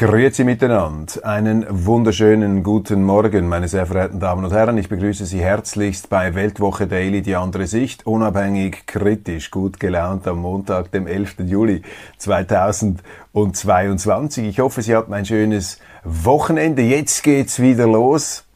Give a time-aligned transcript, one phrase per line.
[0.00, 1.26] Grüezi miteinander.
[1.26, 4.78] Einen wunderschönen guten Morgen, meine sehr verehrten Damen und Herren.
[4.78, 8.06] Ich begrüße Sie herzlichst bei Weltwoche Daily, die andere Sicht.
[8.06, 11.40] Unabhängig, kritisch, gut gelaunt am Montag, dem 11.
[11.40, 11.82] Juli
[12.16, 14.46] 2022.
[14.46, 16.80] Ich hoffe, Sie hatten ein schönes Wochenende.
[16.80, 18.46] Jetzt geht's wieder los.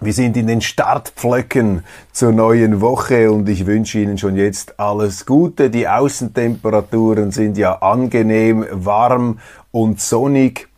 [0.00, 5.26] Wir sind in den Startpflöcken zur neuen Woche und ich wünsche Ihnen schon jetzt alles
[5.26, 5.68] Gute.
[5.68, 9.40] Die Außentemperaturen sind ja angenehm warm
[9.72, 10.69] und sonnig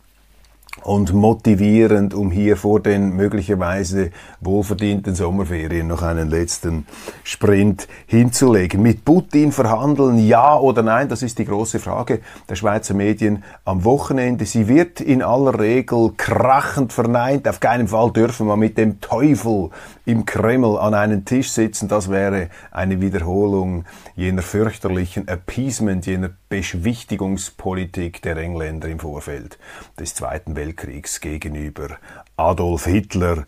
[0.83, 4.11] und motivierend, um hier vor den möglicherweise
[4.45, 6.85] wohlverdienten Sommerferien noch einen letzten
[7.23, 8.81] Sprint hinzulegen.
[8.81, 13.83] Mit Putin verhandeln, ja oder nein, das ist die große Frage der Schweizer Medien am
[13.83, 14.45] Wochenende.
[14.45, 17.47] Sie wird in aller Regel krachend verneint.
[17.47, 19.69] Auf keinen Fall dürfen wir mit dem Teufel
[20.05, 21.87] im Kreml an einen Tisch sitzen.
[21.87, 29.57] Das wäre eine Wiederholung jener fürchterlichen Appeasement, jener Beschwichtigungspolitik der Engländer im Vorfeld
[29.99, 31.97] des Zweiten Weltkriegs gegenüber
[32.35, 33.45] Adolf Hitler,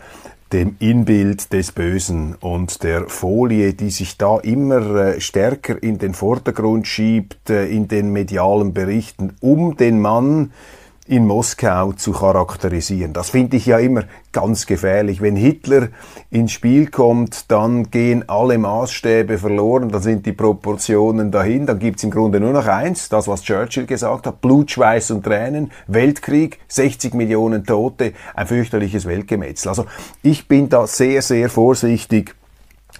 [0.55, 6.13] dem Inbild des Bösen und der Folie, die sich da immer äh, stärker in den
[6.13, 10.53] Vordergrund schiebt, äh, in den medialen Berichten um den Mann,
[11.07, 13.13] in Moskau zu charakterisieren.
[13.13, 15.21] Das finde ich ja immer ganz gefährlich.
[15.21, 15.89] Wenn Hitler
[16.31, 22.03] ins Spiel kommt, dann gehen alle Maßstäbe verloren, dann sind die Proportionen dahin, dann gibt's
[22.03, 26.59] im Grunde nur noch eins, das was Churchill gesagt hat, Blut, Schweiß und Tränen, Weltkrieg,
[26.69, 29.69] 60 Millionen Tote, ein fürchterliches Weltgemetzel.
[29.69, 29.85] Also
[30.23, 32.35] ich bin da sehr, sehr vorsichtig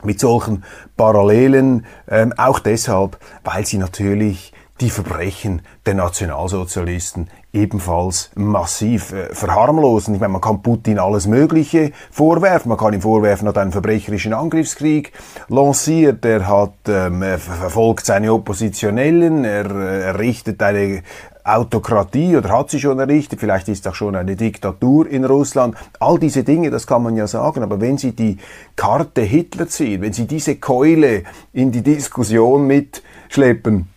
[0.03, 0.64] mit solchen
[0.95, 10.13] Parallelen, ähm, auch deshalb, weil sie natürlich die Verbrechen der Nationalsozialisten ebenfalls massiv äh, verharmlosen.
[10.13, 12.69] Ich meine, man kann Putin alles Mögliche vorwerfen.
[12.69, 15.13] Man kann ihm vorwerfen, er hat einen verbrecherischen Angriffskrieg
[15.47, 21.01] lanciert, er hat ähm, verfolgt seine Oppositionellen, er äh, errichtet eine
[21.45, 25.75] Autokratie oder hat sie schon errichtet, vielleicht ist auch schon eine Diktatur in Russland.
[25.99, 28.37] All diese Dinge, das kann man ja sagen, aber wenn Sie die
[28.75, 31.23] Karte Hitler ziehen, wenn Sie diese Keule
[31.53, 33.87] in die Diskussion mitschleppen,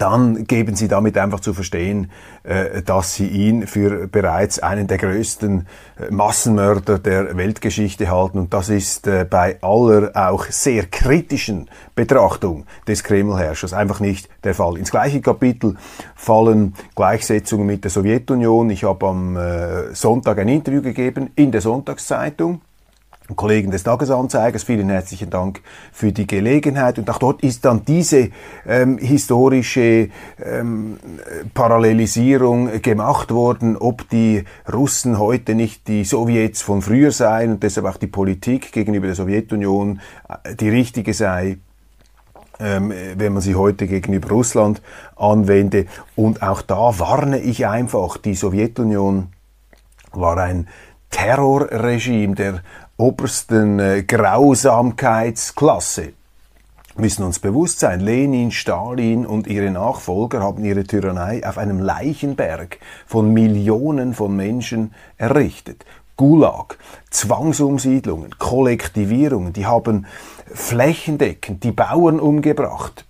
[0.00, 2.10] dann geben sie damit einfach zu verstehen,
[2.42, 5.66] äh, dass sie ihn für bereits einen der größten
[5.98, 8.38] äh, Massenmörder der Weltgeschichte halten.
[8.38, 14.54] Und das ist äh, bei aller auch sehr kritischen Betrachtung des Kremlherrschers einfach nicht der
[14.54, 14.78] Fall.
[14.78, 15.76] Ins gleiche Kapitel
[16.14, 18.70] fallen Gleichsetzungen mit der Sowjetunion.
[18.70, 19.38] Ich habe am
[19.92, 22.62] Sonntag ein Interview gegeben in der Sonntagszeitung
[23.36, 25.60] Kollegen des Tagesanzeigers, vielen herzlichen Dank
[25.92, 26.98] für die Gelegenheit.
[26.98, 28.30] Und auch dort ist dann diese
[28.66, 30.08] ähm, historische
[30.42, 30.98] ähm,
[31.54, 37.86] Parallelisierung gemacht worden, ob die Russen heute nicht die Sowjets von früher seien und deshalb
[37.86, 41.58] auch die Politik gegenüber der Sowjetunion äh, die richtige sei
[42.60, 44.82] ähm, wenn man sie heute gegenüber Russland
[45.16, 45.86] anwende.
[46.14, 49.28] Und auch da warne ich einfach, die Sowjetunion
[50.12, 50.68] war ein
[51.10, 52.62] Terrorregime der
[53.00, 56.12] obersten äh, Grausamkeitsklasse
[56.96, 62.78] müssen uns bewusst sein, Lenin, Stalin und ihre Nachfolger haben ihre Tyrannei auf einem Leichenberg
[63.06, 65.86] von Millionen von Menschen errichtet.
[66.16, 66.76] Gulag,
[67.08, 70.04] Zwangsumsiedlungen, Kollektivierungen, die haben
[70.52, 73.06] flächendeckend die Bauern umgebracht,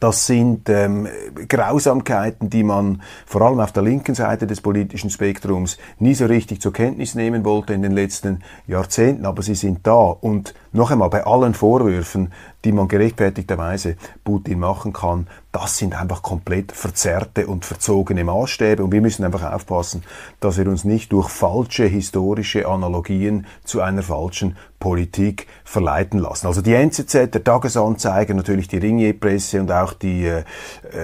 [0.00, 1.06] das sind ähm,
[1.48, 6.60] Grausamkeiten, die man vor allem auf der linken Seite des politischen Spektrums nie so richtig
[6.60, 10.00] zur Kenntnis nehmen wollte in den letzten Jahrzehnten, aber sie sind da.
[10.00, 12.32] Und noch einmal, bei allen Vorwürfen,
[12.64, 18.84] die man gerechtfertigterweise Putin machen kann, das sind einfach komplett verzerrte und verzogene Maßstäbe.
[18.84, 20.04] Und wir müssen einfach aufpassen,
[20.38, 26.46] dass wir uns nicht durch falsche historische Analogien zu einer falschen Politik verleiten lassen.
[26.46, 30.44] Also die NZZ, der Tagesanzeiger, natürlich die Ringier-Presse und auch die, äh,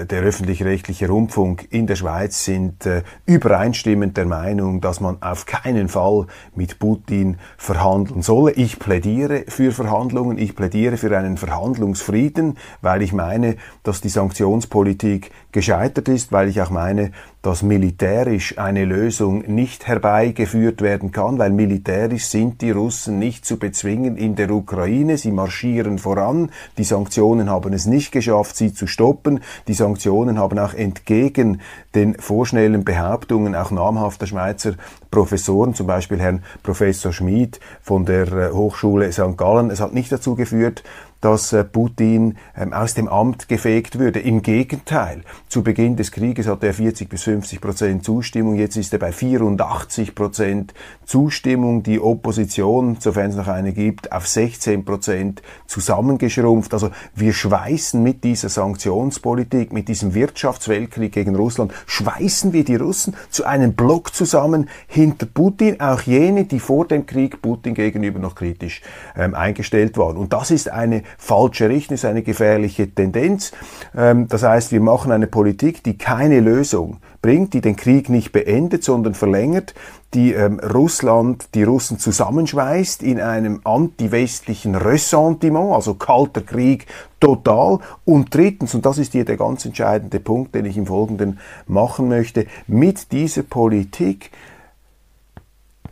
[0.06, 5.88] der öffentlich-rechtliche Rundfunk in der Schweiz sind äh, übereinstimmend der Meinung, dass man auf keinen
[5.88, 8.52] Fall mit Putin verhandeln solle.
[8.52, 10.38] Ich plädiere für Verhandlungen.
[10.38, 16.60] Ich plädiere für einen Verhandlungsfrieden, weil ich meine, dass die Sanktionspolitik gescheitert ist, weil ich
[16.60, 17.10] auch meine,
[17.40, 23.58] dass militärisch eine Lösung nicht herbeigeführt werden kann, weil militärisch sind die Russen nicht zu
[23.58, 25.16] bezwingen in der Ukraine.
[25.16, 26.50] Sie marschieren voran.
[26.76, 29.40] Die Sanktionen haben es nicht geschafft, sie zu stoppen.
[29.68, 31.60] Die Sanktionen haben auch entgegen
[31.94, 34.74] den vorschnellen Behauptungen auch namhafter Schweizer
[35.10, 39.36] Professoren, zum Beispiel Herrn Professor Schmid von der äh, Hochschule St.
[39.36, 40.82] Gallen, es hat nicht dazu geführt,
[41.26, 44.20] dass äh, Putin ähm, aus dem Amt gefegt würde.
[44.20, 48.92] Im Gegenteil, zu Beginn des Krieges hatte er 40 bis 50 Prozent Zustimmung, jetzt ist
[48.92, 50.72] er bei 84 Prozent
[51.04, 51.82] Zustimmung.
[51.82, 56.72] Die Opposition, sofern es noch eine gibt, auf 16 Prozent zusammengeschrumpft.
[56.72, 63.16] Also wir schweißen mit dieser Sanktionspolitik, mit diesem Wirtschaftsweltkrieg gegen Russland, schweißen wir die Russen
[63.30, 68.36] zu einem Block zusammen hinter Putin, auch jene, die vor dem Krieg Putin gegenüber noch
[68.36, 68.80] kritisch
[69.16, 70.16] ähm, eingestellt waren.
[70.16, 73.52] Und das ist eine falsche Richtung, ist eine gefährliche Tendenz.
[73.96, 78.32] Ähm, das heißt, wir machen eine Politik, die keine Lösung bringt, die den Krieg nicht
[78.32, 79.74] beendet, sondern verlängert,
[80.14, 86.86] die ähm, Russland, die Russen zusammenschweißt in einem anti-westlichen Ressentiment, also kalter Krieg
[87.20, 87.80] total.
[88.04, 92.08] Und drittens, und das ist hier der ganz entscheidende Punkt, den ich im Folgenden machen
[92.08, 94.30] möchte, mit dieser Politik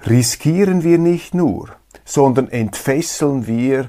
[0.06, 1.70] riskieren wir nicht nur,
[2.04, 3.88] sondern entfesseln wir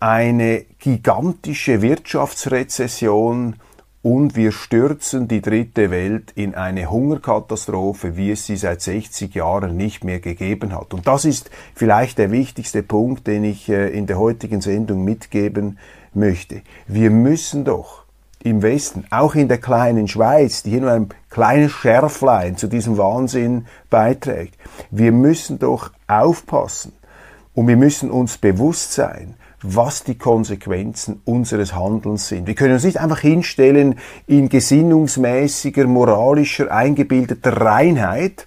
[0.00, 3.56] eine gigantische Wirtschaftsrezession
[4.02, 9.76] und wir stürzen die dritte Welt in eine Hungerkatastrophe, wie es sie seit 60 Jahren
[9.76, 10.94] nicht mehr gegeben hat.
[10.94, 15.78] Und das ist vielleicht der wichtigste Punkt, den ich äh, in der heutigen Sendung mitgeben
[16.14, 16.62] möchte.
[16.86, 18.04] Wir müssen doch
[18.42, 22.96] im Westen, auch in der kleinen Schweiz, die hier nur ein kleines Schärflein zu diesem
[22.96, 24.56] Wahnsinn beiträgt,
[24.90, 26.92] wir müssen doch aufpassen
[27.54, 32.46] und wir müssen uns bewusst sein, was die Konsequenzen unseres Handelns sind.
[32.46, 38.46] Wir können uns nicht einfach hinstellen in gesinnungsmäßiger, moralischer, eingebildeter Reinheit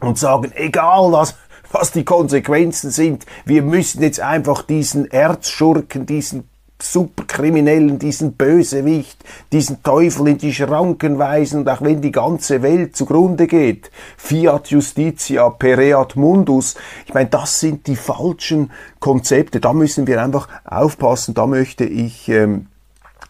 [0.00, 1.36] und sagen, egal was,
[1.70, 6.48] was die Konsequenzen sind, wir müssen jetzt einfach diesen Erzschurken, diesen
[6.82, 12.96] Superkriminellen, diesen Bösewicht, diesen Teufel in die Schranken weisen und auch wenn die ganze Welt
[12.96, 16.74] zugrunde geht, Fiat Justitia pereat mundus,
[17.06, 22.28] ich meine, das sind die falschen Konzepte, da müssen wir einfach aufpassen, da möchte ich
[22.28, 22.66] ähm,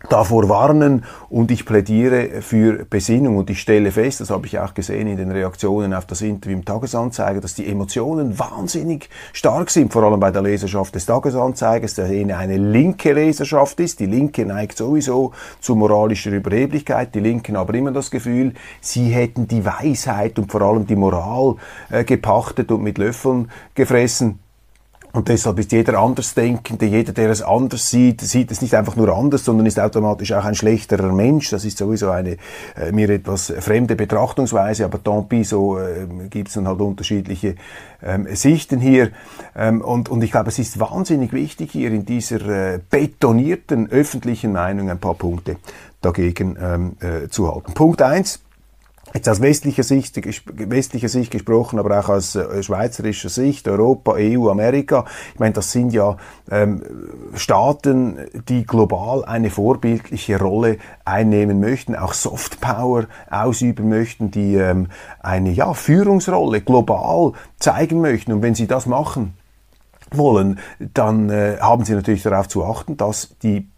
[0.08, 4.74] davor warnen und ich plädiere für Besinnung und ich stelle fest, das habe ich auch
[4.74, 9.92] gesehen in den Reaktionen auf das Interview im Tagesanzeiger, dass die Emotionen wahnsinnig stark sind,
[9.92, 14.00] vor allem bei der Leserschaft des Tagesanzeigers, der eine linke Leserschaft ist.
[14.00, 19.48] Die Linke neigt sowieso zu moralischer Überheblichkeit, die Linken haben immer das Gefühl, sie hätten
[19.48, 21.56] die Weisheit und vor allem die Moral
[21.90, 24.41] äh, gepachtet und mit Löffeln gefressen.
[25.12, 29.14] Und deshalb ist jeder Andersdenkende, jeder, der es anders sieht, sieht es nicht einfach nur
[29.14, 31.50] anders, sondern ist automatisch auch ein schlechterer Mensch.
[31.50, 32.38] Das ist sowieso eine
[32.76, 37.56] äh, mir etwas fremde Betrachtungsweise, aber tant pis, so äh, gibt es dann halt unterschiedliche
[38.02, 39.10] ähm, Sichten hier.
[39.54, 44.52] Ähm, und, und ich glaube, es ist wahnsinnig wichtig, hier in dieser äh, betonierten öffentlichen
[44.52, 45.56] Meinung ein paar Punkte
[46.00, 47.74] dagegen ähm, äh, zu halten.
[47.74, 48.40] Punkt eins
[49.12, 50.16] Jetzt aus westlicher Sicht,
[50.46, 55.04] westlicher Sicht gesprochen, aber auch aus äh, schweizerischer Sicht, Europa, EU, Amerika.
[55.34, 56.16] Ich meine, das sind ja
[56.50, 56.82] ähm,
[57.34, 58.16] Staaten,
[58.48, 64.86] die global eine vorbildliche Rolle einnehmen möchten, auch Softpower ausüben möchten, die ähm,
[65.20, 68.32] eine ja, Führungsrolle global zeigen möchten.
[68.32, 69.34] Und wenn sie das machen
[70.12, 73.68] wollen, dann äh, haben sie natürlich darauf zu achten, dass die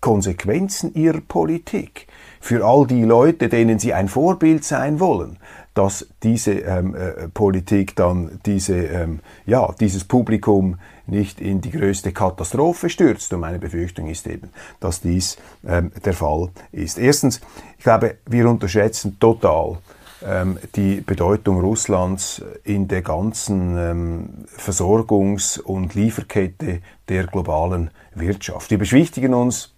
[0.00, 2.06] Konsequenzen ihrer Politik
[2.44, 5.38] für all die Leute, denen sie ein Vorbild sein wollen,
[5.72, 12.12] dass diese ähm, äh, Politik dann diese, ähm, ja, dieses Publikum nicht in die größte
[12.12, 13.32] Katastrophe stürzt.
[13.32, 16.98] Und meine Befürchtung ist eben, dass dies ähm, der Fall ist.
[16.98, 17.40] Erstens,
[17.78, 19.78] ich glaube, wir unterschätzen total
[20.22, 24.28] ähm, die Bedeutung Russlands in der ganzen ähm,
[24.58, 28.70] Versorgungs- und Lieferkette der globalen Wirtschaft.
[28.70, 29.72] Wir beschwichtigen uns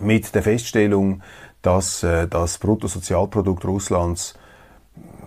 [0.00, 1.22] mit der Feststellung,
[1.66, 4.34] dass äh, das Bruttosozialprodukt Russlands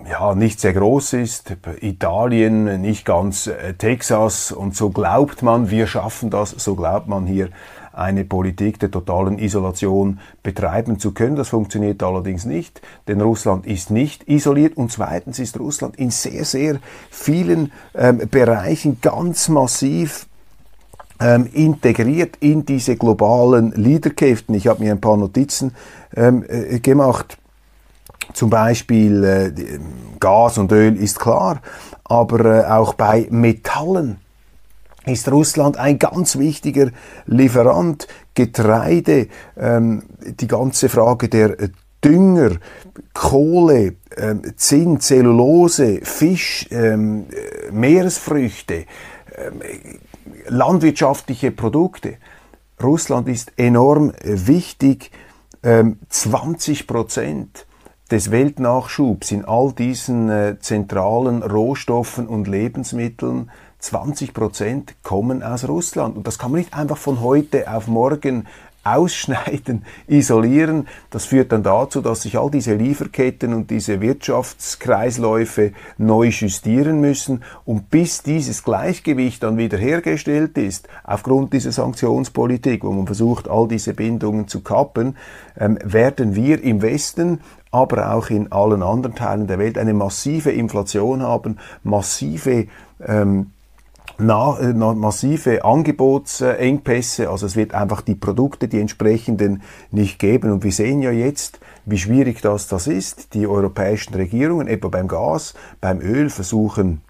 [0.10, 4.52] ja, nicht sehr groß ist, Italien, nicht ganz äh, Texas.
[4.54, 7.50] Und so glaubt man, wir schaffen das, so glaubt man hier
[7.92, 11.36] eine Politik der totalen Isolation betreiben zu können.
[11.36, 14.78] Das funktioniert allerdings nicht, denn Russland ist nicht isoliert.
[14.78, 16.80] Und zweitens ist Russland in sehr, sehr
[17.10, 20.29] vielen ähm, Bereichen ganz massiv
[21.20, 24.56] ähm, integriert in diese globalen Leaderkräften.
[24.56, 25.74] Ich habe mir ein paar Notizen
[26.16, 27.38] ähm, äh, gemacht.
[28.34, 29.80] Zum Beispiel äh,
[30.20, 31.62] Gas und Öl ist klar,
[32.04, 34.18] aber äh, auch bei Metallen
[35.06, 36.92] ist Russland ein ganz wichtiger
[37.26, 38.08] Lieferant.
[38.36, 41.58] Getreide, ähm, die ganze Frage der
[42.04, 42.52] Dünger,
[43.14, 47.26] Kohle, ähm, Zinn, Zellulose, Fisch, ähm,
[47.72, 48.86] Meeresfrüchte,
[49.36, 49.62] ähm,
[50.48, 52.18] landwirtschaftliche Produkte.
[52.82, 55.12] Russland ist enorm wichtig.
[55.62, 57.66] 20 ähm, Prozent
[58.12, 66.18] des Weltnachschubs in all diesen äh, zentralen Rohstoffen und Lebensmitteln 20 Prozent kommen aus Russland.
[66.18, 68.48] Und das kann man nicht einfach von heute auf morgen
[68.84, 70.88] ausschneiden, isolieren.
[71.10, 77.44] Das führt dann dazu, dass sich all diese Lieferketten und diese Wirtschaftskreisläufe neu justieren müssen.
[77.66, 83.68] Und bis dieses Gleichgewicht dann wieder hergestellt ist, aufgrund dieser Sanktionspolitik, wo man versucht, all
[83.68, 85.18] diese Bindungen zu kappen,
[85.58, 90.52] ähm, werden wir im Westen aber auch in allen anderen Teilen der Welt eine massive
[90.52, 92.68] Inflation haben, massive
[93.06, 93.52] ähm,
[94.20, 99.62] na, äh, massive Angebotsengpässe, also es wird einfach die Produkte, die entsprechenden,
[99.92, 100.52] nicht geben.
[100.52, 103.34] Und wir sehen ja jetzt, wie schwierig das, das ist.
[103.34, 107.02] Die europäischen Regierungen, etwa beim Gas, beim Öl, versuchen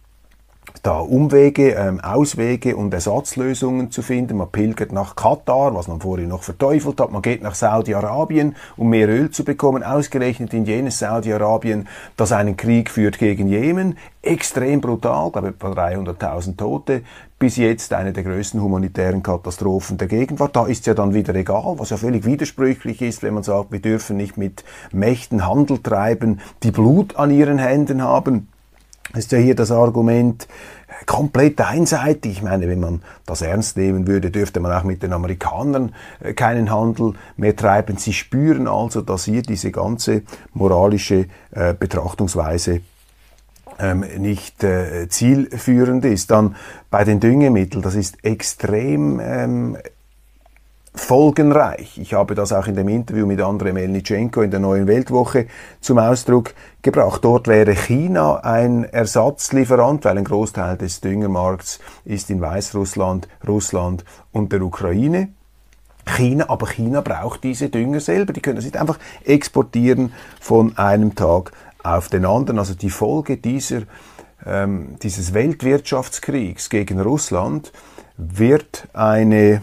[0.84, 4.38] da Umwege, ähm, Auswege und Ersatzlösungen zu finden.
[4.38, 7.12] Man pilgert nach Katar, was man vorhin noch verteufelt hat.
[7.12, 9.84] Man geht nach Saudi-Arabien, um mehr Öl zu bekommen.
[9.84, 13.98] Ausgerechnet in jenes Saudi-Arabien, das einen Krieg führt gegen Jemen.
[14.22, 17.02] Extrem brutal, glaube etwa 300.000 Tote.
[17.38, 20.56] Bis jetzt eine der größten humanitären Katastrophen der Gegenwart.
[20.56, 23.80] Da ist ja dann wieder egal, was ja völlig widersprüchlich ist, wenn man sagt, wir
[23.80, 28.50] dürfen nicht mit Mächten Handel treiben, die Blut an ihren Händen haben
[29.16, 30.48] ist ja hier das Argument
[31.06, 32.34] komplett einseitig.
[32.34, 36.34] Ich meine, wenn man das ernst nehmen würde, dürfte man auch mit den Amerikanern äh,
[36.34, 37.98] keinen Handel mehr treiben.
[37.98, 40.24] Sie spüren also, dass hier diese ganze
[40.54, 42.82] moralische äh, Betrachtungsweise
[43.80, 46.32] ähm, nicht äh, zielführend ist.
[46.32, 46.56] Dann
[46.90, 49.78] bei den Düngemitteln, das ist extrem ähm,
[51.00, 51.98] folgenreich.
[51.98, 55.48] Ich habe das auch in dem Interview mit Andrei Melnitschenko in der Neuen Weltwoche
[55.82, 57.24] zum Ausdruck gebracht.
[57.24, 64.52] Dort wäre China ein Ersatzlieferant, weil ein Großteil des Düngermarkts ist in Weißrussland, Russland und
[64.52, 65.30] der Ukraine.
[66.06, 68.34] China, aber China braucht diese Dünger selber.
[68.34, 71.52] Die können das nicht einfach exportieren von einem Tag
[71.84, 72.60] auf den anderen.
[72.60, 73.84] Also die Folge dieser,
[74.46, 77.72] ähm, dieses Weltwirtschaftskriegs gegen Russland
[78.18, 79.62] wird eine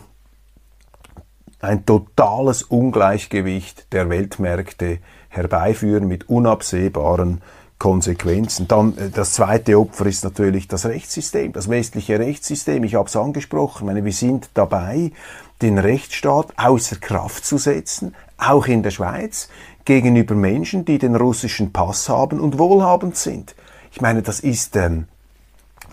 [1.66, 7.42] ein totales Ungleichgewicht der Weltmärkte herbeiführen mit unabsehbaren
[7.78, 8.68] Konsequenzen.
[8.68, 12.84] Dann äh, das zweite Opfer ist natürlich das Rechtssystem, das westliche Rechtssystem.
[12.84, 13.82] Ich habe es angesprochen.
[13.82, 15.12] Ich meine, wir sind dabei,
[15.62, 19.48] den Rechtsstaat außer Kraft zu setzen, auch in der Schweiz,
[19.84, 23.54] gegenüber Menschen, die den russischen Pass haben und wohlhabend sind.
[23.92, 25.06] Ich meine, das ist ähm,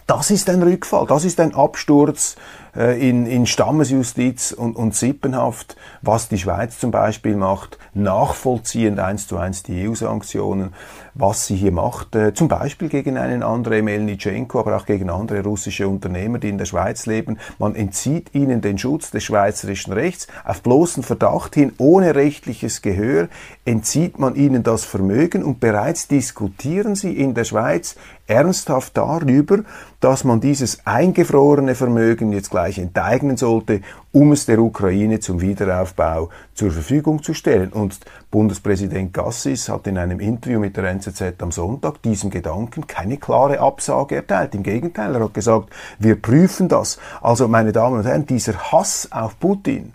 [0.08, 2.36] das ist ein Rückfall, das ist ein Absturz
[2.76, 9.38] in, in Stammesjustiz und, und Sippenhaft, was die Schweiz zum Beispiel macht, nachvollziehend eins zu
[9.38, 10.74] eins die EU-Sanktionen,
[11.14, 15.44] was sie hier macht, äh, zum Beispiel gegen einen Andrei Melnitschenko, aber auch gegen andere
[15.44, 17.38] russische Unternehmer, die in der Schweiz leben.
[17.60, 23.28] Man entzieht ihnen den Schutz des schweizerischen Rechts auf bloßen Verdacht hin, ohne rechtliches Gehör,
[23.66, 29.60] entzieht man ihnen das Vermögen und bereits diskutieren sie in der Schweiz ernsthaft darüber,
[30.00, 36.30] dass man dieses eingefrorene Vermögen jetzt gleich enteignen sollte, um es der Ukraine zum Wiederaufbau
[36.54, 37.72] zur Verfügung zu stellen.
[37.72, 38.00] Und
[38.32, 43.60] Bundespräsident Gassis hat in einem Interview mit der NZZ am Sonntag diesem Gedanken keine klare
[43.60, 44.56] Absage erteilt.
[44.56, 47.00] Im Gegenteil, er hat gesagt, wir prüfen das.
[47.22, 49.94] Also, meine Damen und Herren, dieser Hass auf Putin,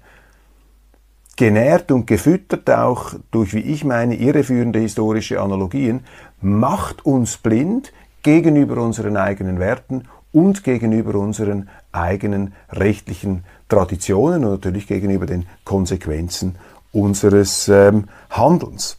[1.38, 6.00] genährt und gefüttert auch durch, wie ich meine, irreführende historische Analogien,
[6.40, 14.86] macht uns blind gegenüber unseren eigenen Werten und gegenüber unseren eigenen rechtlichen Traditionen und natürlich
[14.86, 16.56] gegenüber den Konsequenzen
[16.92, 18.98] unseres ähm, Handelns.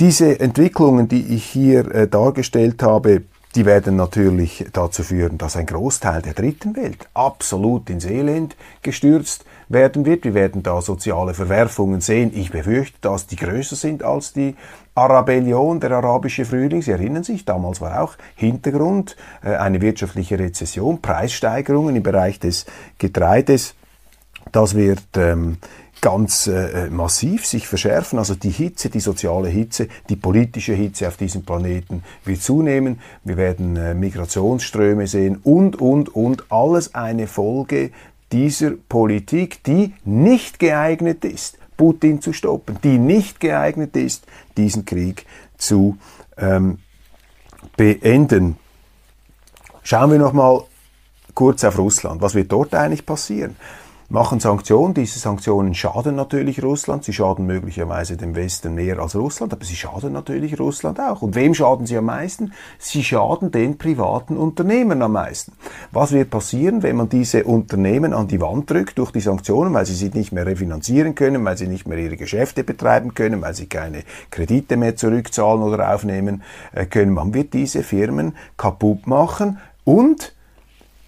[0.00, 3.22] Diese Entwicklungen, die ich hier äh, dargestellt habe,
[3.56, 9.44] die werden natürlich dazu führen, dass ein Großteil der dritten Welt absolut ins Elend gestürzt
[9.68, 10.24] werden wird.
[10.24, 12.30] Wir werden da soziale Verwerfungen sehen.
[12.32, 14.54] Ich befürchte, dass die größer sind als die
[14.94, 16.82] Arabellion, der arabische Frühling.
[16.82, 22.66] Sie erinnern sich, damals war auch Hintergrund äh, eine wirtschaftliche Rezession, Preissteigerungen im Bereich des
[22.98, 23.74] Getreides.
[24.52, 25.58] Das wird ähm,
[26.00, 28.18] ganz äh, massiv sich verschärfen.
[28.18, 33.00] Also die Hitze, die soziale Hitze, die politische Hitze auf diesem Planeten wird zunehmen.
[33.24, 36.50] Wir werden äh, Migrationsströme sehen und, und, und.
[36.50, 37.90] Alles eine Folge
[38.32, 44.26] dieser Politik, die nicht geeignet ist, Putin zu stoppen, die nicht geeignet ist,
[44.56, 45.26] diesen Krieg
[45.56, 45.98] zu
[46.36, 46.78] ähm,
[47.76, 48.56] beenden.
[49.82, 50.62] Schauen wir nochmal
[51.34, 52.20] kurz auf Russland.
[52.20, 53.56] Was wird dort eigentlich passieren?
[54.10, 54.92] Machen Sanktionen.
[54.92, 57.04] Diese Sanktionen schaden natürlich Russland.
[57.04, 61.22] Sie schaden möglicherweise dem Westen mehr als Russland, aber sie schaden natürlich Russland auch.
[61.22, 62.52] Und wem schaden sie am meisten?
[62.78, 65.52] Sie schaden den privaten Unternehmen am meisten.
[65.92, 69.86] Was wird passieren, wenn man diese Unternehmen an die Wand drückt durch die Sanktionen, weil
[69.86, 73.54] sie sich nicht mehr refinanzieren können, weil sie nicht mehr ihre Geschäfte betreiben können, weil
[73.54, 77.12] sie keine Kredite mehr zurückzahlen oder aufnehmen äh, können?
[77.12, 80.34] Man wird diese Firmen kaputt machen und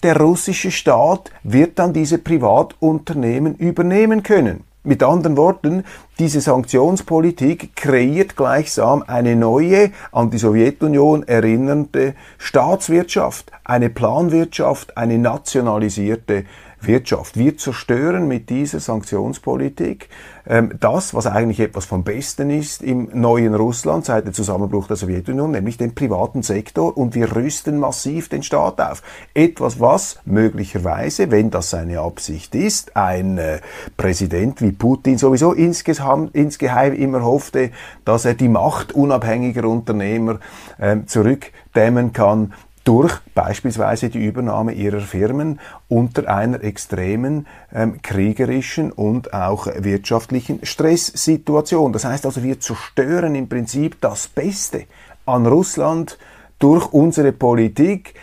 [0.03, 4.65] der russische Staat wird dann diese Privatunternehmen übernehmen können.
[4.85, 5.85] Mit anderen Worten,
[6.19, 16.47] diese Sanktionspolitik kreiert gleichsam eine neue, an die Sowjetunion erinnernde Staatswirtschaft, eine Planwirtschaft, eine nationalisierte
[16.87, 17.37] Wirtschaft.
[17.37, 20.09] Wir zerstören mit dieser Sanktionspolitik
[20.47, 24.97] ähm, das, was eigentlich etwas vom Besten ist im neuen Russland seit dem Zusammenbruch der
[24.97, 29.03] Sowjetunion, nämlich den privaten Sektor und wir rüsten massiv den Staat auf.
[29.35, 33.61] Etwas, was möglicherweise, wenn das seine Absicht ist, ein äh,
[33.97, 37.71] Präsident wie Putin sowieso insgeheim, insgeheim immer hoffte,
[38.05, 40.41] dass er die Macht unabhängiger Unternehmer
[40.79, 42.53] äh, zurückdämmen kann,
[42.85, 51.93] durch beispielsweise die Übernahme ihrer Firmen unter einer extremen ähm, kriegerischen und auch wirtschaftlichen Stresssituation.
[51.93, 54.87] Das heißt also, wir zerstören im Prinzip das Beste
[55.27, 56.19] an Russland
[56.59, 58.15] durch unsere Politik,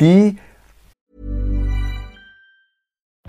[0.00, 0.38] die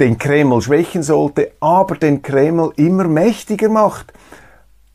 [0.00, 4.12] den Kreml schwächen sollte, aber den Kreml immer mächtiger macht.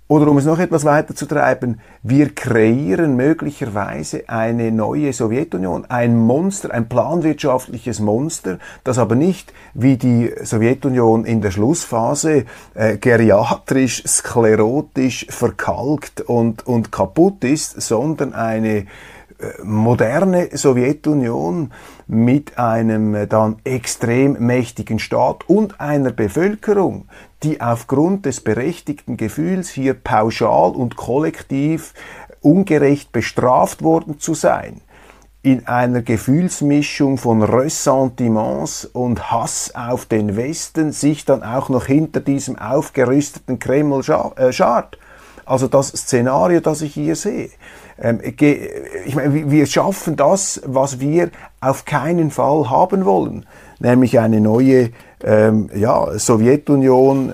[0.07, 6.15] Oder um es noch etwas weiter zu treiben, wir kreieren möglicherweise eine neue Sowjetunion, ein
[6.15, 14.03] Monster, ein planwirtschaftliches Monster, das aber nicht wie die Sowjetunion in der Schlussphase äh, geriatrisch,
[14.05, 18.85] sklerotisch, verkalkt und, und kaputt ist, sondern eine
[19.63, 21.71] moderne Sowjetunion
[22.07, 27.07] mit einem äh, dann extrem mächtigen Staat und einer Bevölkerung,
[27.43, 31.93] die aufgrund des berechtigten Gefühls hier pauschal und kollektiv
[32.41, 34.81] ungerecht bestraft worden zu sein,
[35.41, 42.19] in einer Gefühlsmischung von Ressentiments und Hass auf den Westen sich dann auch noch hinter
[42.19, 44.01] diesem aufgerüsteten Kreml
[44.37, 44.97] äh, schart.
[45.45, 47.49] Also das Szenario, das ich hier sehe.
[48.01, 51.29] Ähm, ich meine, wir schaffen das, was wir
[51.61, 53.45] auf keinen Fall haben wollen,
[53.79, 54.89] nämlich eine neue
[55.23, 57.33] ähm, ja, Sowjetunion äh,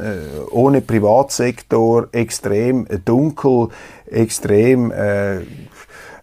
[0.51, 3.69] ohne Privatsektor, extrem dunkel,
[4.05, 5.39] extrem äh,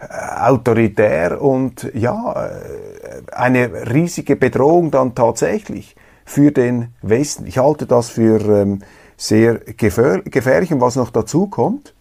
[0.01, 7.47] autoritär und ja, äh, eine riesige Bedrohung dann tatsächlich für den Westen.
[7.47, 8.81] Ich halte das für ähm,
[9.17, 11.95] sehr gefährlich und was noch dazu kommt,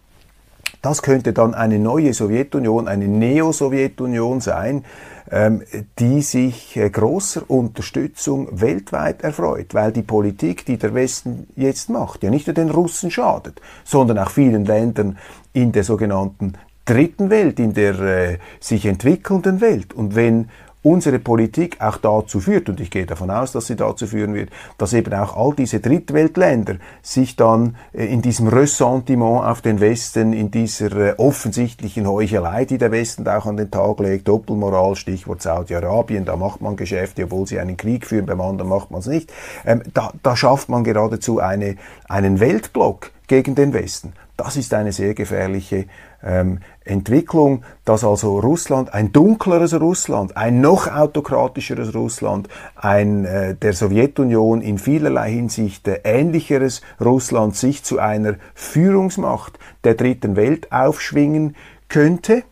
[0.82, 4.84] das könnte dann eine neue Sowjetunion, eine Neo-Sowjetunion sein,
[5.30, 5.62] ähm,
[5.98, 12.22] die sich äh, großer Unterstützung weltweit erfreut, weil die Politik, die der Westen jetzt macht,
[12.22, 15.18] ja nicht nur den Russen schadet, sondern auch vielen Ländern
[15.52, 19.92] in der sogenannten dritten Welt, in der äh, sich entwickelnden Welt.
[19.92, 20.48] Und wenn
[20.88, 24.48] unsere Politik auch dazu führt, und ich gehe davon aus, dass sie dazu führen wird,
[24.78, 30.32] dass eben auch all diese Drittweltländer sich dann äh, in diesem Ressentiment auf den Westen,
[30.32, 35.42] in dieser äh, offensichtlichen Heuchelei, die der Westen auch an den Tag legt, Doppelmoral, Stichwort
[35.42, 39.06] Saudi-Arabien, da macht man Geschäfte, obwohl sie einen Krieg führen, beim anderen macht man es
[39.06, 39.30] nicht,
[39.66, 41.76] ähm, da, da schafft man geradezu eine,
[42.08, 44.14] einen Weltblock gegen den Westen.
[44.38, 45.86] Das ist eine sehr gefährliche
[46.22, 53.72] ähm, Entwicklung, dass also Russland, ein dunkleres Russland, ein noch autokratischeres Russland, ein äh, der
[53.72, 61.56] Sowjetunion in vielerlei Hinsicht äh, ähnlicheres Russland sich zu einer Führungsmacht der dritten Welt aufschwingen
[61.88, 62.44] könnte.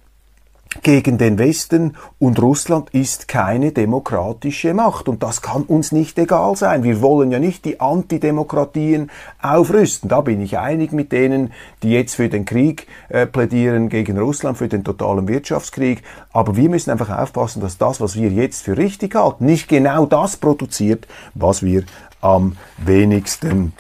[0.83, 6.57] Gegen den Westen und Russland ist keine demokratische Macht und das kann uns nicht egal
[6.57, 6.83] sein.
[6.83, 9.11] Wir wollen ja nicht die Antidemokratien
[9.41, 10.09] aufrüsten.
[10.09, 14.59] Da bin ich einig mit denen, die jetzt für den Krieg äh, plädieren gegen Russland,
[14.59, 16.03] für den totalen Wirtschaftskrieg.
[16.33, 20.07] Aber wir müssen einfach aufpassen, dass das, was wir jetzt für richtig halten, nicht genau
[20.07, 21.85] das produziert, was wir
[22.21, 23.73] am wenigsten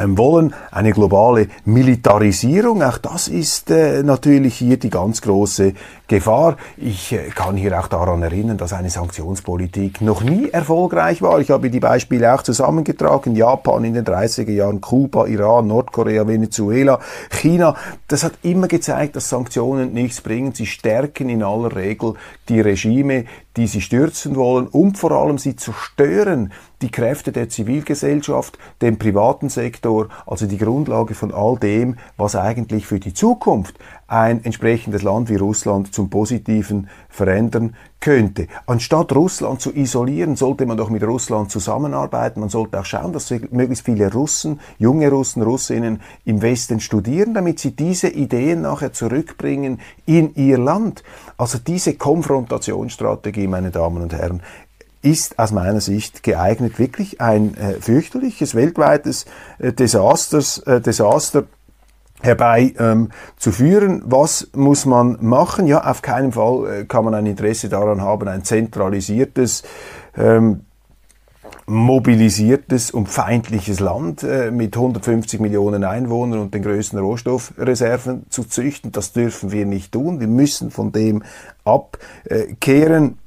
[0.00, 2.82] ähm, wollen, eine globale Militarisierung.
[2.82, 5.74] Auch das ist äh, natürlich hier die ganz große
[6.10, 6.56] Gefahr.
[6.76, 11.38] Ich äh, kann hier auch daran erinnern, dass eine Sanktionspolitik noch nie erfolgreich war.
[11.38, 13.36] Ich habe die Beispiele auch zusammengetragen.
[13.36, 16.98] Japan in den 30er Jahren, Kuba, Iran, Nordkorea, Venezuela,
[17.30, 17.76] China.
[18.08, 20.52] Das hat immer gezeigt, dass Sanktionen nichts bringen.
[20.52, 22.14] Sie stärken in aller Regel
[22.48, 28.58] die Regime, die sie stürzen wollen und vor allem sie zerstören die Kräfte der Zivilgesellschaft,
[28.80, 34.44] den privaten Sektor, also die Grundlage von all dem, was eigentlich für die Zukunft ein
[34.44, 38.46] entsprechendes Land wie Russland zum Positiven verändern könnte.
[38.64, 42.40] Anstatt Russland zu isolieren, sollte man doch mit Russland zusammenarbeiten.
[42.40, 47.58] Man sollte auch schauen, dass möglichst viele Russen, junge Russen, Russinnen im Westen studieren, damit
[47.58, 51.04] sie diese Ideen nachher zurückbringen in ihr Land.
[51.36, 54.40] Also diese Konfrontationsstrategie, meine Damen und Herren,
[55.02, 59.26] ist aus meiner Sicht geeignet, wirklich ein äh, fürchterliches weltweites
[59.58, 61.44] äh, Desasters, äh, Desaster
[62.20, 64.02] herbei ähm, zu führen.
[64.06, 65.66] Was muss man machen?
[65.66, 69.62] Ja, auf keinen Fall äh, kann man ein Interesse daran haben, ein zentralisiertes
[70.16, 70.62] ähm,
[71.70, 78.90] mobilisiertes und feindliches Land äh, mit 150 Millionen Einwohnern und den größten Rohstoffreserven zu züchten.
[78.90, 80.18] Das dürfen wir nicht tun.
[80.18, 81.22] Wir müssen von dem
[81.64, 83.18] abkehren.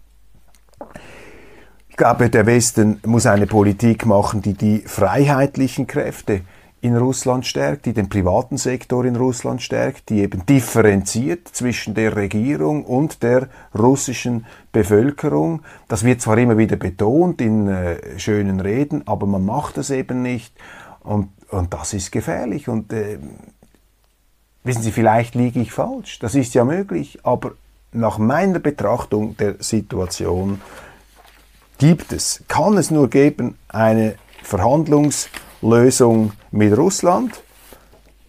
[1.88, 6.42] Ich glaube, der Westen muss eine Politik machen, die die freiheitlichen Kräfte
[6.84, 12.18] in Russland stärkt, die den privaten Sektor in Russland stärkt, die eben differenziert zwischen der
[12.18, 15.62] Regierung und der russischen Bevölkerung.
[15.88, 20.22] Das wird zwar immer wieder betont in äh, schönen Reden, aber man macht es eben
[20.22, 20.54] nicht.
[21.00, 22.68] Und, und das ist gefährlich.
[22.68, 23.18] Und äh,
[24.66, 27.54] wissen Sie, vielleicht liege ich falsch, das ist ja möglich, aber
[27.94, 30.60] nach meiner Betrachtung der Situation
[31.78, 34.16] gibt es, kann es nur geben, eine
[35.64, 37.42] Verhandlungslösung mit Russland,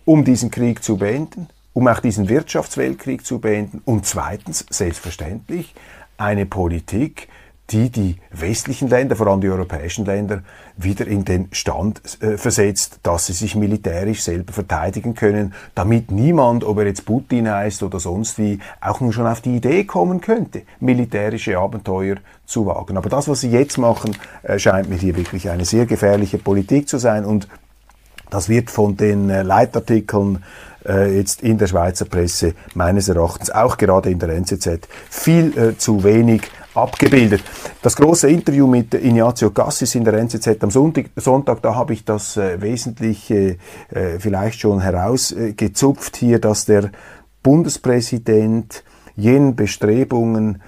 [0.04, 5.74] um diesen Krieg zu beenden, um auch diesen Wirtschaftsweltkrieg zu beenden und zweitens, selbstverständlich,
[6.16, 7.28] eine Politik,
[7.70, 10.42] die die westlichen Länder, vor allem die europäischen Länder,
[10.76, 16.64] wieder in den Stand äh, versetzt, dass sie sich militärisch selber verteidigen können, damit niemand,
[16.64, 20.20] ob er jetzt Putin heißt oder sonst wie, auch nur schon auf die Idee kommen
[20.20, 22.98] könnte, militärische Abenteuer zu wagen.
[22.98, 26.88] Aber das, was sie jetzt machen, äh, scheint mir hier wirklich eine sehr gefährliche Politik
[26.88, 27.48] zu sein und
[28.28, 30.42] das wird von den äh, Leitartikeln
[30.86, 35.78] äh, jetzt in der Schweizer Presse meines Erachtens, auch gerade in der NZZ, viel äh,
[35.78, 36.42] zu wenig
[36.74, 37.42] abgebildet.
[37.82, 42.36] Das große Interview mit Ignazio Cassis in der NZZ am Sonntag, da habe ich das
[42.36, 43.58] äh, Wesentliche
[43.90, 46.90] äh, vielleicht schon herausgezupft hier, dass der
[47.42, 48.84] Bundespräsident
[49.16, 50.62] jenen Bestrebungen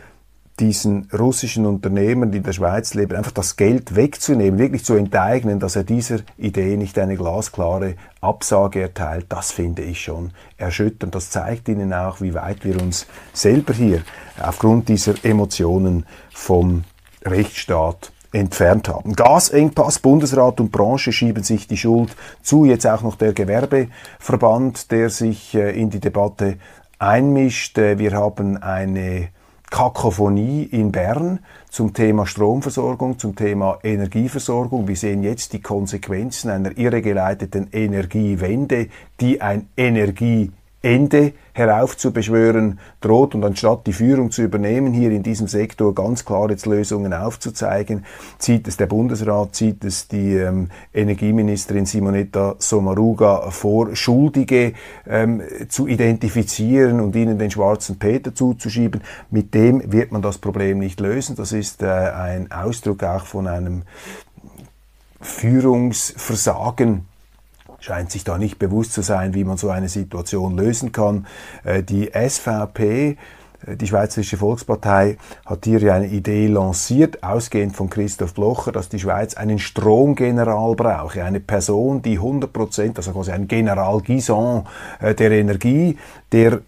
[0.58, 5.60] diesen russischen Unternehmern, die in der Schweiz leben, einfach das Geld wegzunehmen, wirklich zu enteignen,
[5.60, 11.14] dass er dieser Idee nicht eine glasklare Absage erteilt, das finde ich schon erschütternd.
[11.14, 14.02] Das zeigt Ihnen auch, wie weit wir uns selber hier
[14.40, 16.84] aufgrund dieser Emotionen vom
[17.24, 19.14] Rechtsstaat entfernt haben.
[19.14, 25.10] Gasengpass, Bundesrat und Branche schieben sich die Schuld zu, jetzt auch noch der Gewerbeverband, der
[25.10, 26.58] sich äh, in die Debatte
[26.98, 27.78] einmischt.
[27.78, 29.28] Äh, wir haben eine
[29.76, 34.88] Kakophonie in Bern zum Thema Stromversorgung, zum Thema Energieversorgung.
[34.88, 38.88] Wir sehen jetzt die Konsequenzen einer irregeleiteten Energiewende,
[39.20, 45.48] die ein Energie Ende heraufzubeschwören droht und anstatt die Führung zu übernehmen, hier in diesem
[45.48, 48.04] Sektor ganz klar jetzt Lösungen aufzuzeigen,
[48.38, 54.74] zieht es der Bundesrat, zieht es die ähm, Energieministerin Simonetta Sommaruga vor, Schuldige
[55.06, 55.40] ähm,
[55.70, 59.00] zu identifizieren und ihnen den schwarzen Peter zuzuschieben.
[59.30, 61.36] Mit dem wird man das Problem nicht lösen.
[61.36, 63.84] Das ist äh, ein Ausdruck auch von einem
[65.22, 67.06] Führungsversagen
[67.86, 71.26] scheint sich da nicht bewusst zu sein, wie man so eine Situation lösen kann.
[71.62, 73.16] Äh, die SVP,
[73.64, 78.98] äh, die Schweizerische Volkspartei, hat hier eine Idee lanciert, ausgehend von Christoph Blocher, dass die
[78.98, 84.66] Schweiz einen Stromgeneral brauche, eine Person, die 100 Prozent, also quasi ein General Guison
[85.00, 85.96] äh, der Energie,
[86.32, 86.62] der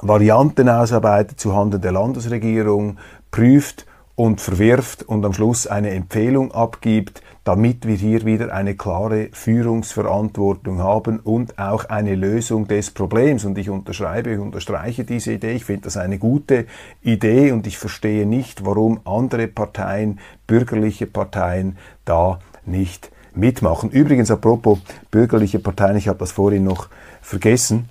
[0.00, 2.96] Varianten ausarbeitet zuhanden der Landesregierung,
[3.30, 3.84] prüft,
[4.20, 10.78] und verwirft und am Schluss eine Empfehlung abgibt, damit wir hier wieder eine klare Führungsverantwortung
[10.80, 13.46] haben und auch eine Lösung des Problems.
[13.46, 15.52] Und ich unterschreibe, ich unterstreiche diese Idee.
[15.52, 16.66] Ich finde das eine gute
[17.00, 23.88] Idee und ich verstehe nicht, warum andere Parteien, bürgerliche Parteien, da nicht mitmachen.
[23.88, 24.80] Übrigens, apropos
[25.10, 26.90] bürgerliche Parteien, ich habe das vorhin noch
[27.22, 27.88] vergessen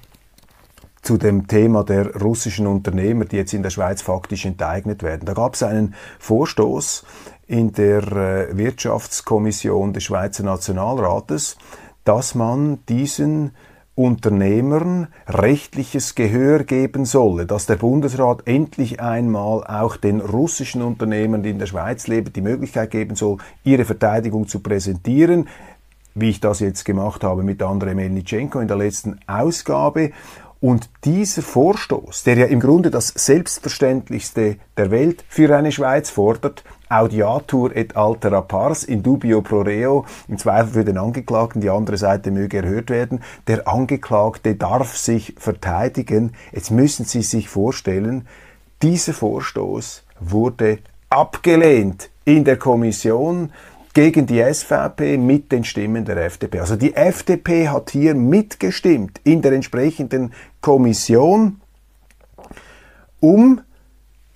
[1.01, 5.25] zu dem Thema der russischen Unternehmer, die jetzt in der Schweiz faktisch enteignet werden.
[5.25, 7.05] Da gab es einen Vorstoß
[7.47, 11.57] in der äh, Wirtschaftskommission des Schweizer Nationalrates,
[12.03, 13.51] dass man diesen
[13.99, 21.49] Unternehmern rechtliches Gehör geben solle, dass der Bundesrat endlich einmal auch den russischen Unternehmern, die
[21.49, 25.49] in der Schweiz leben, die Möglichkeit geben soll, ihre Verteidigung zu präsentieren,
[26.15, 30.11] wie ich das jetzt gemacht habe mit Andrei Melnitschenko in der letzten Ausgabe.
[30.61, 36.65] Und dieser Vorstoß, der ja im Grunde das Selbstverständlichste der Welt für eine Schweiz fordert,
[36.89, 41.95] Audiatur et altera pars in dubio pro reo, im Zweifel für den Angeklagten, die andere
[41.97, 43.21] Seite möge erhört werden.
[43.47, 46.33] Der Angeklagte darf sich verteidigen.
[46.51, 48.27] Jetzt müssen Sie sich vorstellen,
[48.81, 53.53] dieser Vorstoß wurde abgelehnt in der Kommission
[53.93, 56.59] gegen die SVP mit den Stimmen der FDP.
[56.59, 61.61] Also die FDP hat hier mitgestimmt in der entsprechenden Kommission,
[63.19, 63.61] um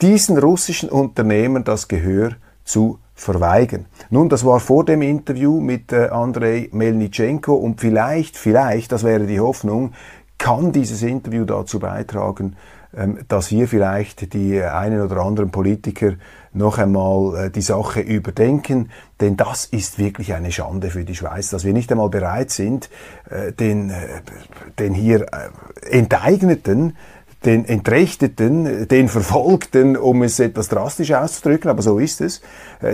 [0.01, 2.31] diesen russischen Unternehmern das Gehör
[2.65, 3.85] zu verweigern.
[4.09, 9.25] Nun, das war vor dem Interview mit äh, Andrei Melnitschenko und vielleicht, vielleicht, das wäre
[9.25, 9.93] die Hoffnung,
[10.37, 12.55] kann dieses Interview dazu beitragen,
[13.27, 16.13] dass hier vielleicht die einen oder anderen Politiker
[16.53, 21.49] noch einmal äh, die Sache überdenken, denn das ist wirklich eine Schande für die Schweiz,
[21.49, 22.89] dass wir nicht einmal bereit sind,
[23.29, 24.21] äh, den, äh,
[24.79, 25.25] den hier
[25.89, 26.95] enteigneten,
[27.45, 32.41] den Entrechteten, den Verfolgten, um es etwas drastisch auszudrücken, aber so ist es,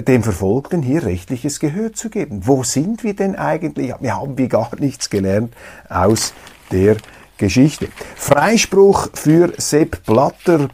[0.08, 2.42] den Verfolgten hier rechtliches Gehör zu geben.
[2.46, 3.94] Wo sind wir denn eigentlich?
[4.00, 5.54] Wir haben wir gar nichts gelernt
[5.88, 6.34] aus
[6.72, 6.98] der
[7.40, 7.88] Geschichte.
[8.16, 10.70] Freispruch für Sepp Blatter,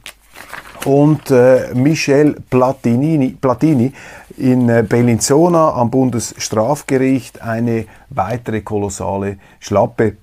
[0.86, 3.91] und äh, Michel Platini, Platini
[4.38, 10.17] in äh, Bellinzona am Bundesstrafgericht eine weitere kolossale Schlappe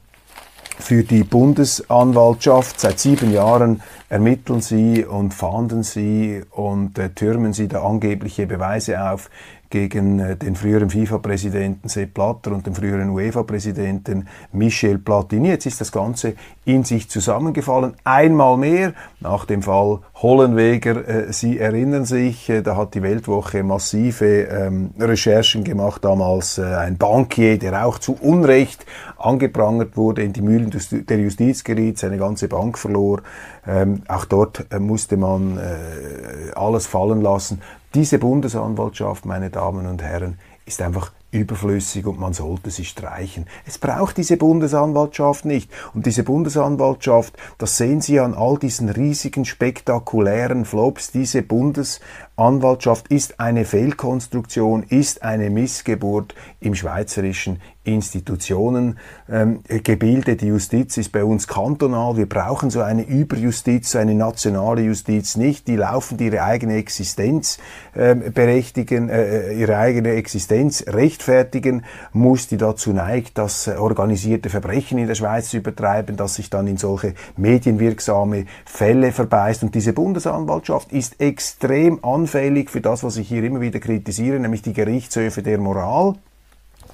[0.78, 2.80] für die Bundesanwaltschaft.
[2.80, 9.02] Seit sieben Jahren ermitteln sie und fahnden sie und äh, türmen sie da angebliche Beweise
[9.02, 9.30] auf
[9.72, 15.48] gegen äh, den früheren FIFA-Präsidenten Sepp Blatter und den früheren UEFA-Präsidenten Michel Platini.
[15.48, 16.34] Jetzt ist das Ganze
[16.66, 17.94] in sich zusammengefallen.
[18.04, 21.08] Einmal mehr nach dem Fall Hollenweger.
[21.08, 26.04] Äh, Sie erinnern sich, äh, da hat die Weltwoche massive ähm, Recherchen gemacht.
[26.04, 28.84] Damals ein Bankier, der auch zu Unrecht
[29.16, 30.70] angeprangert wurde, in die Mühlen
[31.08, 33.22] der Justiz geriet, seine ganze Bank verlor.
[33.66, 35.58] Ähm, auch dort musste man
[36.54, 37.62] alles fallen lassen.
[37.94, 43.46] Diese Bundesanwaltschaft, meine Damen und Herren, ist einfach überflüssig und man sollte sie streichen.
[43.66, 45.70] Es braucht diese Bundesanwaltschaft nicht.
[45.92, 53.40] Und diese Bundesanwaltschaft, das sehen Sie an all diesen riesigen, spektakulären Flops, diese Bundesanwaltschaft ist
[53.40, 60.32] eine Fehlkonstruktion, ist eine Missgeburt im schweizerischen Institutionengebilde.
[60.32, 62.16] Ähm, die Justiz ist bei uns kantonal.
[62.16, 65.68] Wir brauchen so eine Überjustiz, so eine nationale Justiz nicht.
[65.68, 67.58] Die laufen ihre eigene Existenz
[67.96, 74.48] ähm, berechtigen, äh, äh, ihre eigene Existenz rechtfertigen muss, die dazu neigt, das äh, organisierte
[74.48, 79.64] Verbrechen in der Schweiz zu übertreiben, das sich dann in solche medienwirksame Fälle verbeißt.
[79.64, 84.62] Und diese Bundesanwaltschaft ist extrem anfällig für das, was ich hier immer wieder kritisiere, nämlich
[84.62, 86.14] die Gerichtshöfe der Moral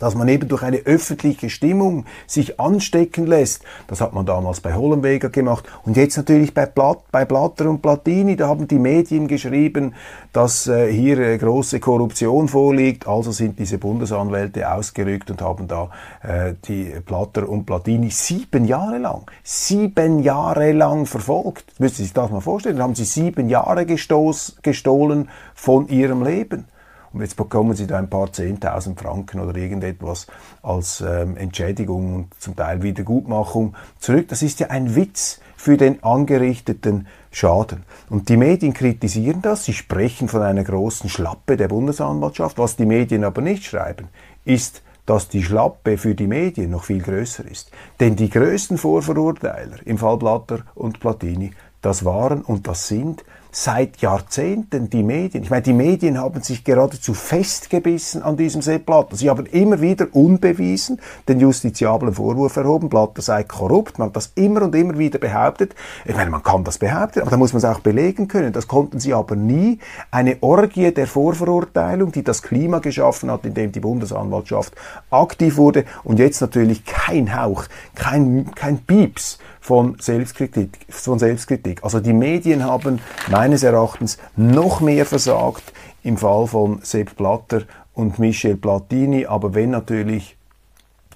[0.01, 3.63] dass man eben durch eine öffentliche Stimmung sich anstecken lässt.
[3.87, 7.83] Das hat man damals bei Hollenweger gemacht und jetzt natürlich bei, Blatt, bei Blatter und
[7.83, 8.37] Platini.
[8.37, 9.95] Da haben die Medien geschrieben,
[10.33, 13.07] dass äh, hier äh, große Korruption vorliegt.
[13.07, 15.91] Also sind diese Bundesanwälte ausgerückt und haben da
[16.23, 21.79] äh, die Blatter und Platini sieben Jahre lang, sieben Jahre lang verfolgt.
[21.79, 22.77] Müssen Sie sich das mal vorstellen.
[22.77, 26.67] Da haben sie sieben Jahre gestoß, gestohlen von ihrem Leben.
[27.13, 30.27] Und jetzt bekommen sie da ein paar Zehntausend Franken oder irgendetwas
[30.63, 34.29] als ähm, Entschädigung und zum Teil Wiedergutmachung zurück.
[34.29, 37.85] Das ist ja ein Witz für den angerichteten Schaden.
[38.09, 42.59] Und die Medien kritisieren das, sie sprechen von einer großen Schlappe der Bundesanwaltschaft.
[42.59, 44.09] Was die Medien aber nicht schreiben,
[44.45, 47.71] ist, dass die Schlappe für die Medien noch viel größer ist.
[47.99, 53.99] Denn die größten Vorverurteiler im Fall Blatter und Platini, das waren und das sind seit
[53.99, 55.43] Jahrzehnten die Medien.
[55.43, 59.17] Ich meine, die Medien haben sich geradezu festgebissen an diesem Sepp Blatter.
[59.17, 63.99] Sie haben immer wieder unbewiesen den justiziablen Vorwurf erhoben, Blatter sei korrupt.
[63.99, 65.75] Man hat das immer und immer wieder behauptet.
[66.05, 68.53] Ich meine, man kann das behaupten, aber da muss man es auch belegen können.
[68.53, 69.79] Das konnten sie aber nie.
[70.11, 74.75] Eine Orgie der Vorverurteilung, die das Klima geschaffen hat, in dem die Bundesanwaltschaft
[75.11, 81.85] aktiv wurde und jetzt natürlich kein Hauch, kein, kein Pieps von Selbstkritik, von Selbstkritik.
[81.85, 88.19] Also die Medien haben meines Erachtens noch mehr versagt im Fall von Sepp Blatter und
[88.19, 90.38] Michel Platini, aber wenn natürlich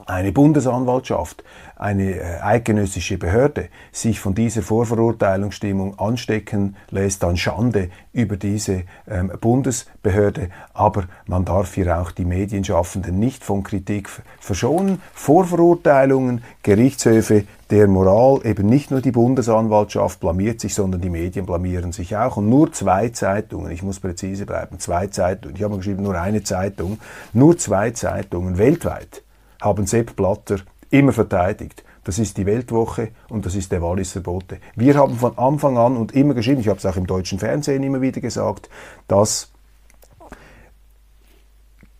[0.06, 1.44] eine Bundesanwaltschaft,
[1.76, 9.32] eine äh, eidgenössische Behörde sich von dieser Vorverurteilungsstimmung anstecken lässt, dann Schande über diese ähm,
[9.40, 10.50] Bundesbehörde.
[10.74, 15.02] Aber man darf hier auch die Medienschaffenden nicht von Kritik verschonen.
[15.12, 21.90] Vorverurteilungen, Gerichtshöfe der Moral, eben nicht nur die Bundesanwaltschaft blamiert sich, sondern die Medien blamieren
[21.90, 22.36] sich auch.
[22.36, 26.44] Und nur zwei Zeitungen, ich muss präzise bleiben, zwei Zeitungen, ich habe geschrieben, nur eine
[26.44, 26.98] Zeitung,
[27.32, 29.21] nur zwei Zeitungen weltweit
[29.62, 30.58] haben Sepp Blatter
[30.90, 31.82] immer verteidigt.
[32.04, 34.58] Das ist die Weltwoche und das ist der Walliser Bote.
[34.74, 37.82] Wir haben von Anfang an und immer geschrieben, ich habe es auch im deutschen Fernsehen
[37.82, 38.68] immer wieder gesagt,
[39.08, 39.52] dass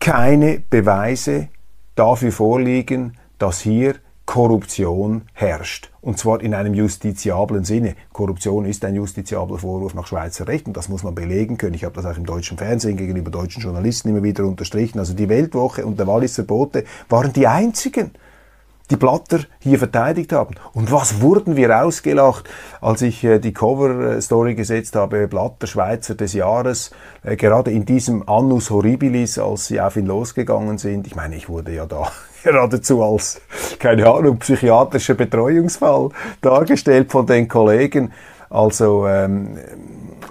[0.01, 1.49] keine Beweise
[1.95, 3.95] dafür vorliegen, dass hier
[4.27, 5.91] Korruption herrscht.
[6.01, 7.97] Und zwar in einem justiziablen Sinne.
[8.13, 11.75] Korruption ist ein justiziabler Vorwurf nach Schweizer Recht und das muss man belegen können.
[11.75, 14.99] Ich habe das auch im deutschen Fernsehen gegenüber deutschen Journalisten immer wieder unterstrichen.
[14.99, 18.13] Also die Weltwoche und der Walliser Bote waren die einzigen,
[18.91, 20.55] die Blatter hier verteidigt haben.
[20.73, 22.49] Und was wurden wir ausgelacht,
[22.81, 26.91] als ich äh, die Cover-Story gesetzt habe, Blatter Schweizer des Jahres,
[27.23, 31.07] äh, gerade in diesem Annus Horribilis, als sie auf ihn losgegangen sind.
[31.07, 32.11] Ich meine, ich wurde ja da
[32.43, 33.41] geradezu als,
[33.79, 38.13] keine Ahnung, psychiatrischer Betreuungsfall dargestellt von den Kollegen.
[38.51, 39.57] Also ähm,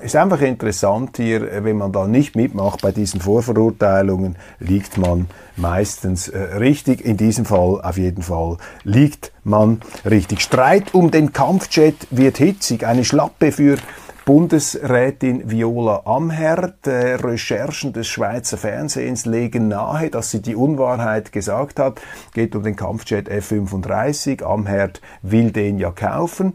[0.01, 6.27] ist einfach interessant hier, wenn man da nicht mitmacht bei diesen Vorverurteilungen, liegt man meistens
[6.27, 7.05] äh, richtig.
[7.05, 10.41] In diesem Fall auf jeden Fall liegt man richtig.
[10.41, 12.85] Streit um den Kampfjet wird hitzig.
[12.85, 13.77] Eine Schlappe für
[14.25, 16.85] Bundesrätin Viola Amherd.
[16.85, 21.99] Äh, Recherchen des Schweizer Fernsehens legen nahe, dass sie die Unwahrheit gesagt hat.
[22.33, 24.43] Geht um den Kampfjet F-35.
[24.43, 26.53] Amherd will den ja kaufen.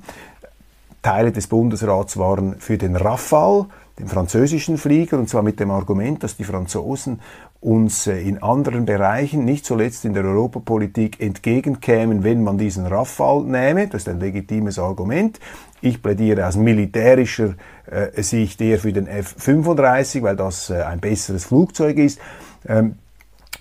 [1.02, 3.66] Teile des Bundesrats waren für den Rafale,
[3.98, 7.20] den französischen Flieger, und zwar mit dem Argument, dass die Franzosen
[7.60, 13.44] uns äh, in anderen Bereichen, nicht zuletzt in der Europapolitik, entgegenkämen, wenn man diesen Rafale
[13.44, 13.88] nähme.
[13.88, 15.40] Das ist ein legitimes Argument.
[15.80, 17.54] Ich plädiere aus militärischer
[17.86, 22.20] äh, Sicht eher für den F-35, weil das äh, ein besseres Flugzeug ist.
[22.68, 22.96] Ähm,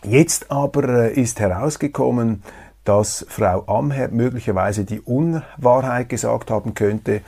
[0.04, 2.44] jetzt aber ist herausgekommen,
[2.84, 7.22] dass Frau Amher möglicherweise die Unwahrheit gesagt haben könnte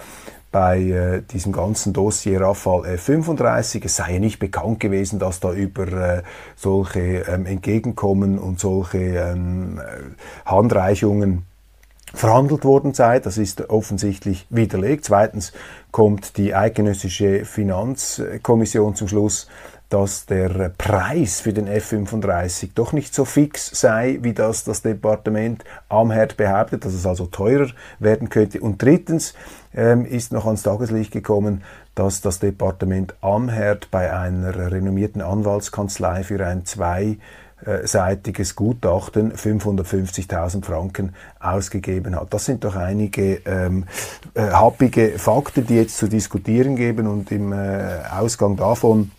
[0.57, 3.85] bei äh, diesem ganzen Dossier Rafale F-35.
[3.85, 6.23] Es sei ja nicht bekannt gewesen, dass da über äh,
[6.55, 9.79] solche ähm, Entgegenkommen und solche ähm,
[10.45, 11.43] Handreichungen
[12.11, 13.19] verhandelt worden sei.
[13.19, 15.05] Das ist offensichtlich widerlegt.
[15.05, 15.53] Zweitens
[15.91, 19.47] kommt die eidgenössische Finanzkommission zum Schluss,
[19.89, 25.63] dass der Preis für den F-35 doch nicht so fix sei, wie das das Departement
[25.89, 27.69] am Herd behauptet, dass es also teurer
[27.99, 28.59] werden könnte.
[28.59, 29.33] Und drittens
[29.73, 31.63] ähm, ist noch ans Tageslicht gekommen,
[31.95, 37.17] dass das Departement am Herd bei einer renommierten Anwaltskanzlei für ein zwei
[37.83, 42.33] seitiges Gutachten 550.000 Franken ausgegeben hat.
[42.33, 43.85] Das sind doch einige ähm,
[44.35, 49.11] äh, happige Fakten, die jetzt zu diskutieren geben und im äh, Ausgang davon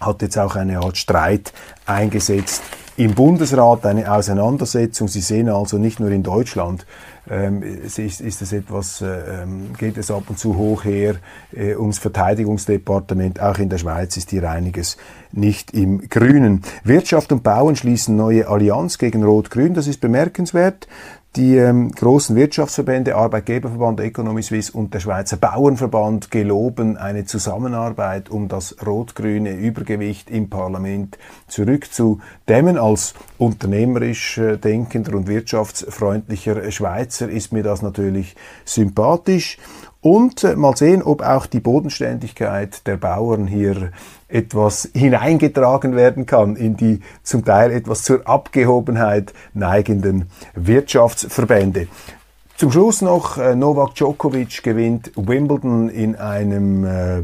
[0.00, 1.52] hat jetzt auch eine Art Streit
[1.86, 2.62] eingesetzt
[2.96, 5.08] im Bundesrat, eine Auseinandersetzung.
[5.08, 6.86] Sie sehen also nicht nur in Deutschland,
[7.28, 11.16] ähm, ist, ist es etwas, äh, ähm, geht es ab und zu hoch her
[11.52, 13.40] äh, ums Verteidigungsdepartement.
[13.40, 14.96] Auch in der Schweiz ist hier einiges
[15.32, 16.62] nicht im Grünen.
[16.84, 19.74] Wirtschaft und Bauen schließen neue Allianz gegen Rot-Grün.
[19.74, 20.86] Das ist bemerkenswert.
[21.36, 28.48] Die ähm, großen Wirtschaftsverbände, Arbeitgeberverband, Economy Suisse und der Schweizer Bauernverband geloben eine Zusammenarbeit, um
[28.48, 32.78] das rot-grüne Übergewicht im Parlament zurückzudämmen.
[32.78, 39.58] Als unternehmerisch äh, denkender und wirtschaftsfreundlicher Schweizer ist mir das natürlich sympathisch.
[40.06, 43.90] Und äh, mal sehen, ob auch die Bodenständigkeit der Bauern hier
[44.28, 51.88] etwas hineingetragen werden kann in die zum Teil etwas zur Abgehobenheit neigenden Wirtschaftsverbände.
[52.56, 57.22] Zum Schluss noch, äh, Novak Djokovic gewinnt Wimbledon in einem äh,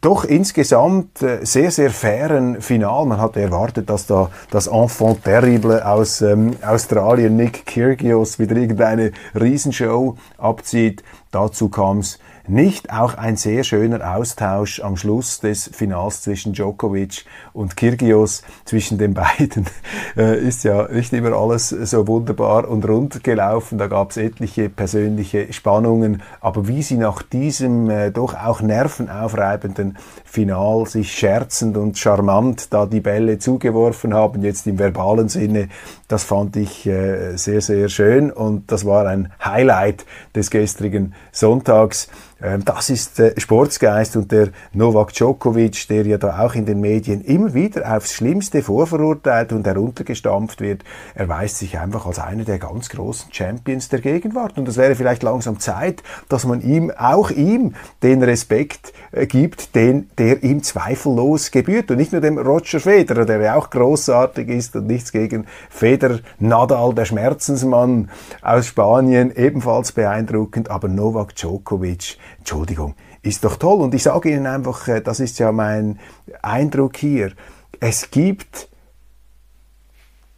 [0.00, 3.06] doch insgesamt äh, sehr, sehr fairen Final.
[3.06, 9.12] Man hatte erwartet, dass da das Enfant terrible aus ähm, Australien, Nick Kyrgios, wieder irgendeine
[9.34, 11.02] Riesenshow abzieht.
[11.30, 12.92] Dazu kam es nicht.
[12.92, 18.42] Auch ein sehr schöner Austausch am Schluss des Finals zwischen Djokovic und Kyrgios.
[18.64, 19.66] Zwischen den beiden
[20.16, 23.78] äh, ist ja nicht immer alles so wunderbar und rund gelaufen.
[23.78, 26.22] Da gab es etliche persönliche Spannungen.
[26.40, 32.86] Aber wie sie nach diesem äh, doch auch nervenaufreibenden Final sich scherzend und charmant da
[32.86, 35.68] die Bälle zugeworfen haben, jetzt im verbalen Sinne,
[36.08, 40.04] das fand ich äh, sehr, sehr schön und das war ein Highlight
[40.34, 42.08] des gestrigen Sonntags.
[42.42, 47.22] Ähm, das ist Sportsgeist und der Novak Djokovic, der ja da auch in den Medien
[47.22, 50.84] immer wieder aufs Schlimmste vorverurteilt und heruntergestampft wird.
[51.14, 54.58] Er weist sich einfach als einer der ganz großen Champions der Gegenwart.
[54.58, 59.74] Und es wäre vielleicht langsam Zeit, dass man ihm, auch ihm, den Respekt äh, gibt,
[59.74, 61.90] den, der ihm zweifellos gebührt.
[61.90, 66.20] Und nicht nur dem Roger Federer, der ja auch großartig ist und nichts gegen Federer,
[66.38, 68.10] Nadal, der Schmerzensmann
[68.42, 73.80] aus Spanien, ebenfalls beeindruckend, aber Novak Djokovic, Entschuldigung, ist doch toll.
[73.80, 75.98] Und ich sage Ihnen einfach, äh, das ist ja mein
[76.42, 77.32] Eindruck hier.
[77.80, 78.68] Es gibt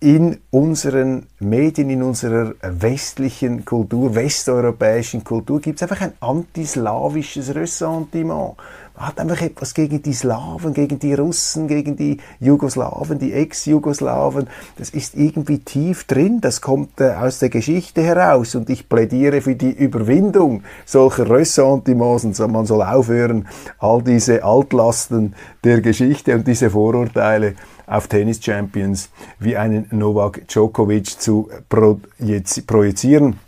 [0.00, 8.56] in unseren Medien, in unserer westlichen Kultur, westeuropäischen Kultur, gibt es einfach ein antislawisches Ressentiment.
[8.98, 14.48] Hat einfach etwas gegen die Slawen, gegen die Russen, gegen die Jugoslawen, die Ex-Jugoslawen.
[14.76, 19.40] Das ist irgendwie tief drin, das kommt äh, aus der Geschichte heraus und ich plädiere
[19.40, 23.46] für die Überwindung solcher Ressentiments und man soll aufhören,
[23.78, 27.54] all diese Altlasten der Geschichte und diese Vorurteile
[27.86, 33.38] auf Tennis-Champions wie einen Novak Djokovic zu projizieren.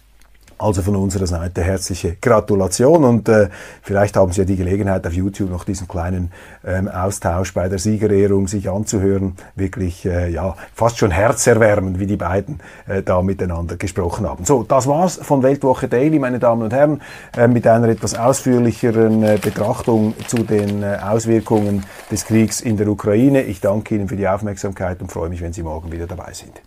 [0.60, 3.48] Also von unserer Seite herzliche Gratulation und äh,
[3.80, 6.32] vielleicht haben Sie ja die Gelegenheit auf YouTube noch diesen kleinen
[6.66, 9.36] ähm, Austausch bei der Siegerehrung sich anzuhören.
[9.56, 14.44] Wirklich äh, ja fast schon herzerwärmend, wie die beiden äh, da miteinander gesprochen haben.
[14.44, 17.00] So, das war's von Weltwoche Daily, meine Damen und Herren,
[17.38, 22.88] äh, mit einer etwas ausführlicheren äh, Betrachtung zu den äh, Auswirkungen des Kriegs in der
[22.88, 23.44] Ukraine.
[23.44, 26.60] Ich danke Ihnen für die Aufmerksamkeit und freue mich, wenn Sie morgen wieder dabei sind.